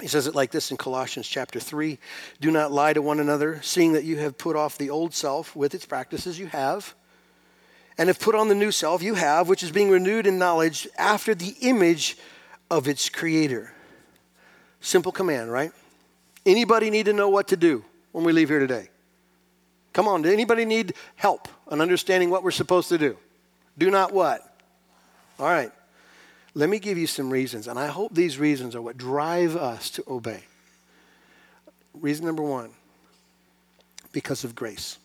[0.00, 1.98] He says it like this in Colossians chapter 3
[2.40, 5.54] Do not lie to one another, seeing that you have put off the old self
[5.54, 6.94] with its practices you have,
[7.98, 10.88] and have put on the new self you have, which is being renewed in knowledge
[10.98, 12.16] after the image
[12.70, 13.72] of its creator.
[14.80, 15.72] Simple command, right?
[16.46, 17.84] Anybody need to know what to do?
[18.12, 18.88] when we leave here today?
[19.92, 23.16] Come on, does anybody need help on understanding what we're supposed to do?
[23.78, 24.40] Do not what?
[25.38, 25.72] All right.
[26.54, 29.90] Let me give you some reasons, and I hope these reasons are what drive us
[29.90, 30.42] to obey.
[31.94, 32.70] Reason number one
[34.12, 34.98] because of grace.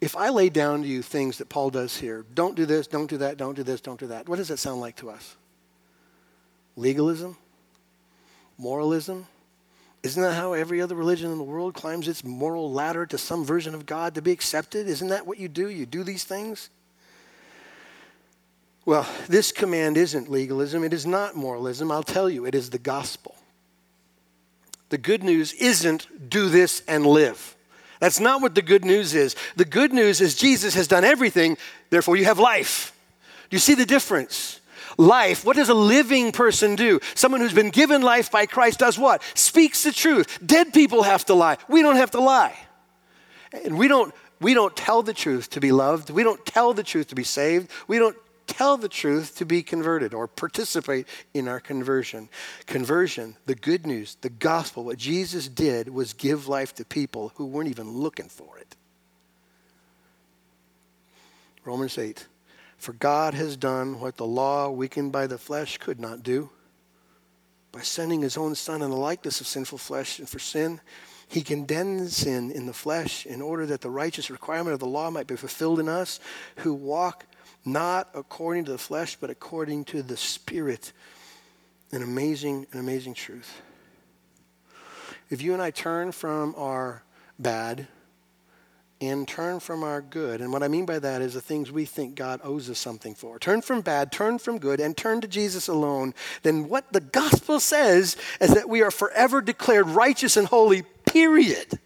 [0.00, 3.08] If I lay down to you things that Paul does here, don't do this, don't
[3.08, 5.36] do that, don't do this, don't do that, what does that sound like to us?
[6.76, 7.36] Legalism?
[8.58, 9.26] Moralism?
[10.02, 13.44] Isn't that how every other religion in the world climbs its moral ladder to some
[13.44, 14.86] version of God to be accepted?
[14.86, 15.68] Isn't that what you do?
[15.68, 16.68] You do these things?
[18.86, 20.84] Well, this command isn't legalism.
[20.84, 21.90] It is not moralism.
[21.90, 23.34] I'll tell you, it is the gospel.
[24.90, 27.56] The good news isn't do this and live.
[28.00, 29.34] That's not what the good news is.
[29.56, 31.56] The good news is Jesus has done everything,
[31.90, 32.92] therefore, you have life.
[33.48, 34.60] Do you see the difference?
[34.98, 37.00] life, what does a living person do?
[37.14, 39.22] Someone who's been given life by Christ does what?
[39.34, 40.38] Speaks the truth.
[40.44, 41.58] Dead people have to lie.
[41.68, 42.56] We don't have to lie.
[43.64, 46.10] And we don't, we don't tell the truth to be loved.
[46.10, 47.70] We don't tell the truth to be saved.
[47.86, 48.16] We don't
[48.46, 52.28] tell the truth to be converted or participate in our conversion.
[52.66, 57.46] Conversion, the good news, the gospel, what Jesus did was give life to people who
[57.46, 58.76] weren't even looking for it.
[61.64, 62.26] Romans 8.
[62.76, 66.50] For God has done what the law, weakened by the flesh, could not do.
[67.72, 70.80] By sending his own Son in the likeness of sinful flesh and for sin,
[71.26, 75.10] he condemned sin in the flesh in order that the righteous requirement of the law
[75.10, 76.20] might be fulfilled in us
[76.58, 77.24] who walk
[77.64, 80.92] not according to the flesh, but according to the Spirit.
[81.92, 83.60] An amazing, an amazing truth.
[85.30, 87.02] If you and I turn from our
[87.38, 87.86] bad
[89.00, 91.84] and turn from our good, and what I mean by that is the things we
[91.84, 95.28] think God owes us something for, turn from bad, turn from good, and turn to
[95.28, 100.46] Jesus alone, then what the gospel says is that we are forever declared righteous and
[100.46, 101.78] holy, period.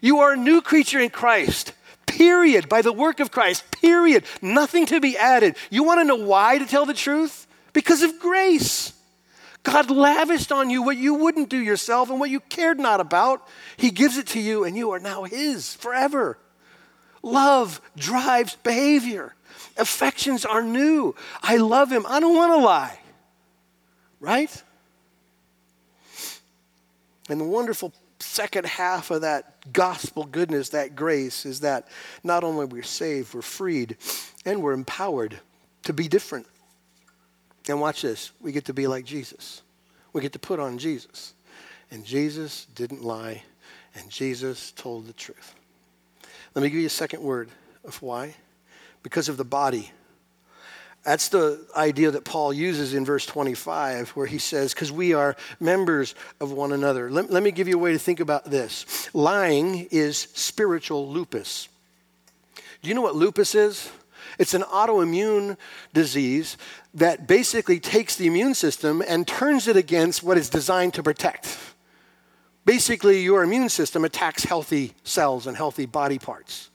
[0.00, 1.72] You are a new creature in Christ.
[2.16, 2.68] Period.
[2.68, 3.64] By the work of Christ.
[3.80, 4.24] Period.
[4.40, 5.56] Nothing to be added.
[5.68, 7.48] You want to know why to tell the truth?
[7.72, 8.92] Because of grace.
[9.64, 13.48] God lavished on you what you wouldn't do yourself and what you cared not about.
[13.76, 16.38] He gives it to you, and you are now His forever.
[17.22, 19.34] Love drives behavior.
[19.76, 21.16] Affections are new.
[21.42, 22.04] I love Him.
[22.06, 22.98] I don't want to lie.
[24.20, 24.62] Right?
[27.28, 31.88] And the wonderful second half of that gospel goodness, that grace, is that
[32.22, 33.96] not only we're saved, we're freed,
[34.44, 35.38] and we're empowered
[35.84, 36.46] to be different.
[37.68, 39.62] And watch this we get to be like Jesus.
[40.12, 41.34] We get to put on Jesus.
[41.90, 43.42] And Jesus didn't lie,
[43.94, 45.54] and Jesus told the truth.
[46.54, 47.48] Let me give you a second word
[47.84, 48.34] of why.
[49.02, 49.90] Because of the body.
[51.04, 55.36] That's the idea that Paul uses in verse 25, where he says, because we are
[55.60, 57.10] members of one another.
[57.10, 59.10] Let, let me give you a way to think about this.
[59.14, 61.68] Lying is spiritual lupus.
[62.82, 63.90] Do you know what lupus is?
[64.38, 65.58] It's an autoimmune
[65.92, 66.56] disease
[66.94, 71.58] that basically takes the immune system and turns it against what it's designed to protect.
[72.64, 76.70] Basically, your immune system attacks healthy cells and healthy body parts.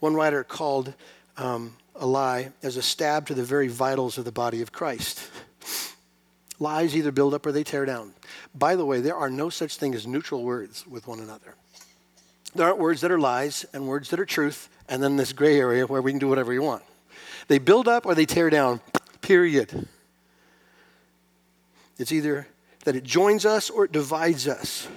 [0.00, 0.92] One writer called
[1.36, 5.30] um, a lie as a stab to the very vitals of the body of Christ.
[6.58, 8.14] Lies either build up or they tear down.
[8.54, 11.54] By the way, there are no such thing as neutral words with one another.
[12.54, 15.58] There aren't words that are lies and words that are truth, and then this gray
[15.58, 16.82] area where we can do whatever we want.
[17.48, 18.80] They build up or they tear down,
[19.20, 19.86] period.
[21.98, 22.48] It's either
[22.84, 24.88] that it joins us or it divides us.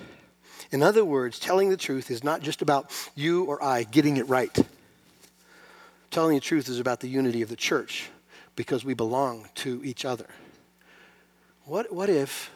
[0.72, 4.28] In other words, telling the truth is not just about you or I getting it
[4.28, 4.58] right.
[6.14, 8.12] Telling the truth is about the unity of the church
[8.56, 10.28] because we belong to each other.
[11.66, 12.52] What, what if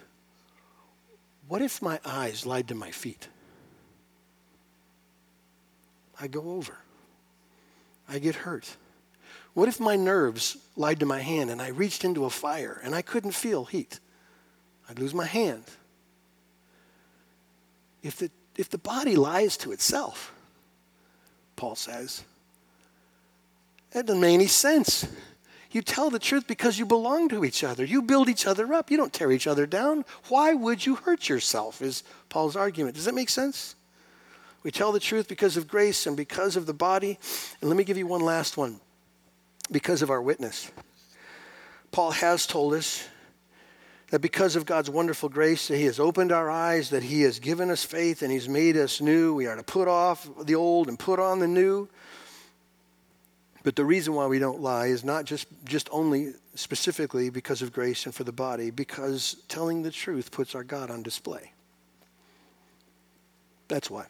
[1.47, 3.29] what if my eyes lied to my feet?
[6.21, 6.77] I go over.
[8.07, 8.77] I get hurt.
[9.55, 12.93] What if my nerves lied to my hand and I reached into a fire and
[12.93, 13.99] I couldn't feel heat?
[14.87, 15.63] I'd lose my hand.
[18.03, 20.31] If the, if the body lies to itself,
[21.55, 22.23] Paul says,
[23.91, 25.07] that doesn't make any sense.
[25.71, 27.83] You tell the truth because you belong to each other.
[27.83, 28.89] You build each other up.
[28.89, 30.05] You don't tear each other down.
[30.29, 31.81] Why would you hurt yourself?
[31.81, 32.95] Is Paul's argument.
[32.95, 33.75] Does that make sense?
[34.63, 37.19] We tell the truth because of grace and because of the body.
[37.61, 38.79] And let me give you one last one
[39.71, 40.71] because of our witness.
[41.91, 43.07] Paul has told us
[44.09, 47.39] that because of God's wonderful grace, that He has opened our eyes, that He has
[47.39, 49.33] given us faith, and He's made us new.
[49.33, 51.89] We are to put off the old and put on the new.
[53.67, 57.73] But the reason why we don't lie is not just, just only specifically because of
[57.73, 61.51] grace and for the body, because telling the truth puts our God on display.
[63.67, 64.05] That's why.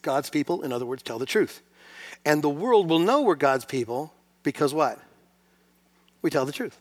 [0.00, 1.60] God's people, in other words, tell the truth.
[2.24, 4.98] And the world will know we're God's people because what?
[6.22, 6.78] We tell the truth.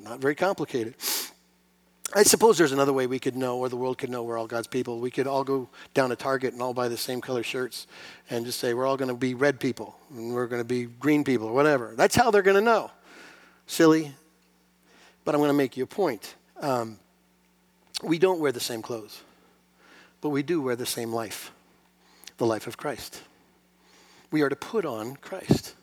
[0.00, 0.96] Not very complicated.
[2.12, 4.48] I suppose there's another way we could know, or the world could know we're all
[4.48, 4.98] God's people.
[4.98, 7.86] We could all go down to Target and all buy the same color shirts
[8.28, 10.86] and just say we're all going to be red people and we're going to be
[10.86, 11.94] green people or whatever.
[11.96, 12.90] That's how they're going to know.
[13.68, 14.12] Silly,
[15.24, 16.34] but I'm going to make you a point.
[16.60, 16.98] Um,
[18.02, 19.22] we don't wear the same clothes,
[20.20, 21.52] but we do wear the same life
[22.38, 23.20] the life of Christ.
[24.30, 25.74] We are to put on Christ.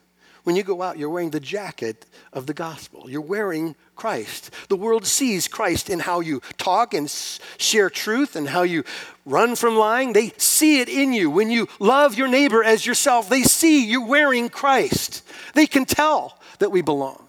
[0.47, 3.09] When you go out, you're wearing the jacket of the gospel.
[3.09, 4.49] You're wearing Christ.
[4.69, 7.09] The world sees Christ in how you talk and
[7.57, 8.85] share truth and how you
[9.25, 10.13] run from lying.
[10.13, 11.29] They see it in you.
[11.29, 15.27] When you love your neighbor as yourself, they see you're wearing Christ.
[15.53, 17.27] They can tell that we belong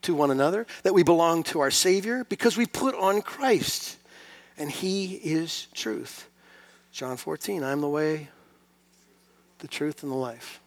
[0.00, 3.98] to one another, that we belong to our Savior because we put on Christ
[4.56, 6.30] and He is truth.
[6.92, 8.28] John 14, I'm the way,
[9.58, 10.62] the truth, and the life.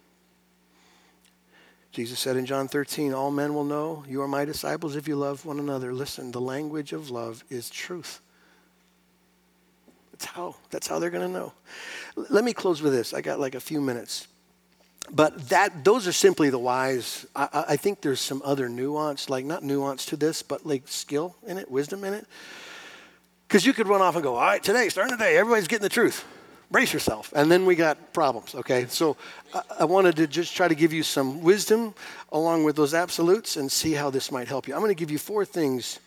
[1.91, 5.15] Jesus said in John 13, All men will know you are my disciples if you
[5.15, 5.93] love one another.
[5.93, 8.21] Listen, the language of love is truth.
[10.11, 11.53] That's how, that's how they're going to know.
[12.15, 13.13] Let me close with this.
[13.13, 14.27] I got like a few minutes.
[15.11, 17.25] but that those are simply the whys.
[17.35, 21.35] I, I think there's some other nuance, like not nuance to this, but like skill
[21.45, 22.25] in it, wisdom in it.
[23.47, 25.89] Because you could run off and go, all right, today, starting today, everybody's getting the
[25.89, 26.23] truth.
[26.72, 27.34] Brace yourself.
[27.36, 28.86] And then we got problems, okay?
[28.88, 29.17] So
[29.78, 31.93] I, wanted to just try to give you some wisdom
[32.32, 34.74] along with those absolutes and see how this might help you.
[34.74, 35.99] I'm going to give you four things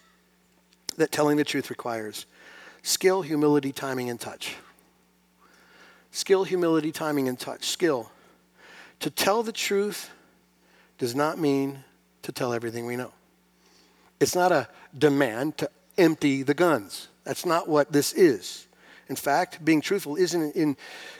[0.97, 2.25] that telling the truth requires
[2.83, 4.57] skill, humility, timing, and touch.
[6.12, 7.67] Skill, humility, timing, and touch.
[7.67, 8.11] Skill.
[9.01, 10.11] To tell the truth
[10.97, 11.85] does not mean
[12.23, 13.12] to tell everything we know.
[14.19, 17.09] It's not a demand to empty the guns.
[17.25, 18.67] That's not what this is.
[19.09, 20.77] In fact, being truthful isn't in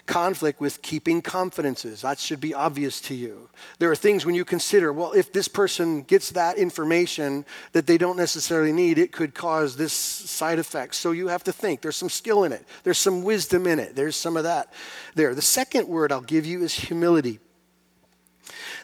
[0.07, 2.03] conflict with keeping confidences.
[2.03, 3.49] That should be obvious to you.
[3.79, 7.99] There are things when you consider, well, if this person gets that information that they
[7.99, 10.95] don't necessarily need, it could cause this side effect.
[10.95, 11.83] So you have to think.
[11.83, 14.73] There's some skill in it, there's some wisdom in it, there's some of that
[15.15, 15.35] there.
[15.35, 17.41] The second word I'll give you is humility.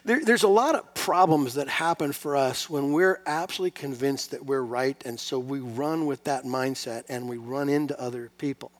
[0.03, 4.43] There, there's a lot of problems that happen for us when we're absolutely convinced that
[4.45, 8.71] we're right, and so we run with that mindset and we run into other people.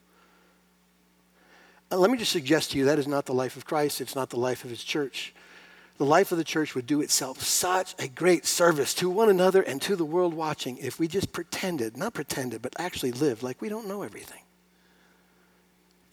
[1.92, 4.16] And let me just suggest to you that is not the life of Christ, it's
[4.16, 5.34] not the life of his church.
[5.98, 9.62] The life of the church would do itself such a great service to one another
[9.62, 13.62] and to the world watching if we just pretended, not pretended, but actually lived like
[13.62, 14.40] we don't know everything.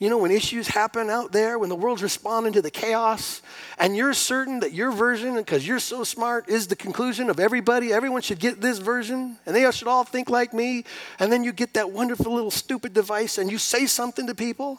[0.00, 3.42] You know, when issues happen out there, when the world's responding to the chaos,
[3.78, 7.92] and you're certain that your version, because you're so smart, is the conclusion of everybody,
[7.92, 10.84] everyone should get this version, and they should all think like me,
[11.18, 14.78] and then you get that wonderful little stupid device and you say something to people.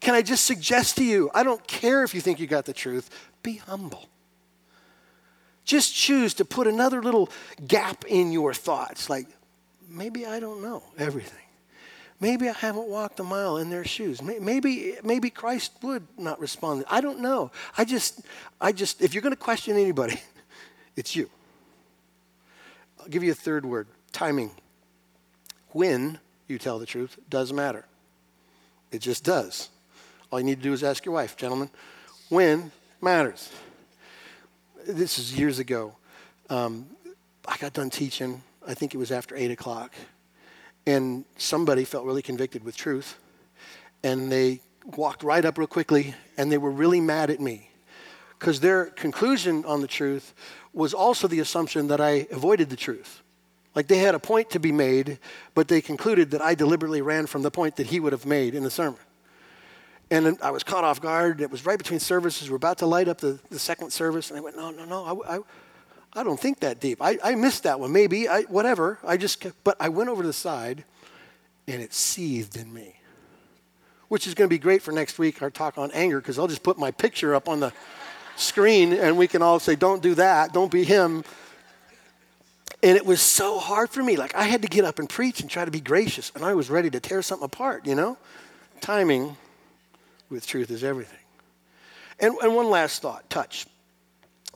[0.00, 2.72] Can I just suggest to you, I don't care if you think you got the
[2.72, 3.10] truth,
[3.42, 4.08] be humble.
[5.64, 7.30] Just choose to put another little
[7.66, 9.26] gap in your thoughts, like,
[9.88, 11.40] maybe I don't know everything.
[12.18, 14.22] Maybe I haven't walked a mile in their shoes.
[14.22, 16.84] Maybe, maybe Christ would not respond.
[16.88, 17.50] I don't know.
[17.76, 18.22] I just,
[18.58, 20.20] I just, if you're going to question anybody,
[20.96, 21.28] it's you.
[22.98, 24.50] I'll give you a third word timing.
[25.72, 26.18] When
[26.48, 27.84] you tell the truth does matter.
[28.90, 29.68] It just does.
[30.30, 31.70] All you need to do is ask your wife, gentlemen.
[32.28, 33.52] When matters.
[34.86, 35.94] This is years ago.
[36.50, 36.86] Um,
[37.46, 38.42] I got done teaching.
[38.66, 39.92] I think it was after 8 o'clock
[40.86, 43.18] and somebody felt really convicted with truth.
[44.02, 44.60] And they
[44.96, 47.70] walked right up real quickly and they were really mad at me
[48.38, 50.34] because their conclusion on the truth
[50.72, 53.22] was also the assumption that I avoided the truth.
[53.74, 55.18] Like they had a point to be made,
[55.54, 58.54] but they concluded that I deliberately ran from the point that he would have made
[58.54, 59.00] in the sermon.
[60.10, 61.40] And I was caught off guard.
[61.40, 62.48] It was right between services.
[62.48, 64.30] We're about to light up the, the second service.
[64.30, 65.22] And I went, no, no, no.
[65.26, 65.40] I, I,
[66.14, 67.02] I don't think that deep.
[67.02, 68.98] I, I missed that one, maybe, I, whatever.
[69.04, 70.84] I just, but I went over to the side
[71.66, 72.94] and it seethed in me,
[74.08, 76.46] which is going to be great for next week, our talk on anger, because I'll
[76.46, 77.72] just put my picture up on the
[78.36, 81.24] screen and we can all say, don't do that, don't be him.
[82.82, 84.16] And it was so hard for me.
[84.16, 86.54] Like I had to get up and preach and try to be gracious, and I
[86.54, 88.16] was ready to tear something apart, you know?
[88.80, 89.36] Timing
[90.28, 91.18] with truth is everything.
[92.18, 93.66] And, and one last thought touch.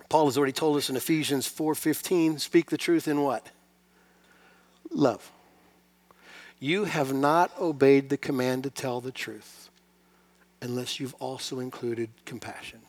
[0.08, 3.50] Paul has already told us in Ephesians 4:15, speak the truth in what?
[4.90, 5.30] Love.
[6.58, 9.70] You have not obeyed the command to tell the truth
[10.60, 12.80] unless you've also included compassion.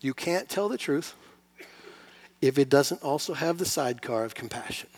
[0.00, 1.14] You can't tell the truth
[2.42, 4.88] if it doesn't also have the sidecar of compassion.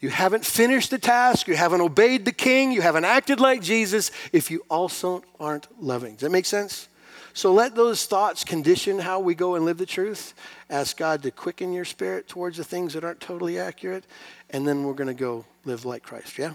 [0.00, 4.12] You haven't finished the task, you haven't obeyed the king, you haven't acted like Jesus
[4.32, 6.12] if you also aren't loving.
[6.12, 6.88] Does that make sense?
[7.34, 10.34] So let those thoughts condition how we go and live the truth.
[10.70, 14.04] Ask God to quicken your spirit towards the things that aren't totally accurate,
[14.50, 16.38] and then we're going to go live like Christ.
[16.38, 16.54] Yeah?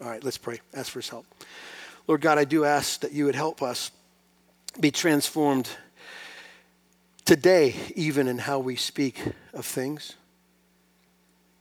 [0.00, 0.60] All right, let's pray.
[0.74, 1.26] Ask for his help.
[2.06, 3.90] Lord God, I do ask that you would help us
[4.78, 5.68] be transformed
[7.24, 9.20] today, even in how we speak
[9.52, 10.14] of things.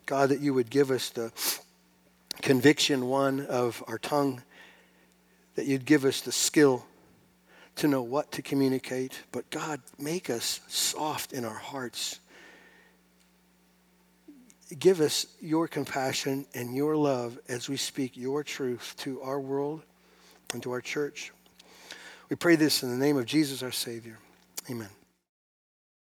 [0.05, 1.31] God, that you would give us the
[2.41, 4.41] conviction, one, of our tongue,
[5.55, 6.85] that you'd give us the skill
[7.77, 9.21] to know what to communicate.
[9.31, 12.19] But God, make us soft in our hearts.
[14.77, 19.81] Give us your compassion and your love as we speak your truth to our world
[20.53, 21.31] and to our church.
[22.29, 24.17] We pray this in the name of Jesus, our Savior.
[24.69, 24.89] Amen.